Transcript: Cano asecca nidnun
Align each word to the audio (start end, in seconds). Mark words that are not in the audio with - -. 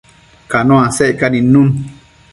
Cano 0.51 0.75
asecca 0.87 1.27
nidnun 1.29 1.69